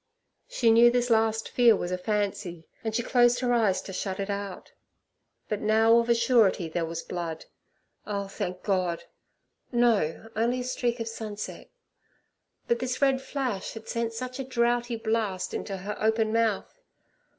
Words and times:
She 0.47 0.71
knew 0.71 0.89
this 0.89 1.11
last 1.11 1.47
fear 1.47 1.75
was 1.75 1.91
a 1.91 1.95
fancy, 1.99 2.67
and 2.83 2.95
she 2.95 3.03
closed 3.03 3.39
her 3.41 3.53
eyes 3.53 3.83
to 3.83 3.93
shut 3.93 4.19
it 4.19 4.31
out. 4.31 4.71
But 5.47 5.61
now 5.61 5.99
of 5.99 6.09
a 6.09 6.15
surety 6.15 6.67
there 6.67 6.87
was 6.87 7.03
blood. 7.03 7.45
Oh, 8.07 8.27
thank 8.27 8.63
God! 8.63 9.03
no—only 9.71 10.61
a 10.61 10.63
streak 10.63 10.99
of 10.99 11.07
sunset. 11.07 11.69
But 12.67 12.79
this 12.79 12.99
red 12.99 13.21
flash 13.21 13.75
had 13.75 13.87
sent 13.87 14.13
such 14.13 14.39
a 14.39 14.43
droughty 14.43 14.95
blast 14.95 15.53
into 15.53 15.77
her 15.77 15.95
open 16.01 16.33
mouth. 16.33 16.81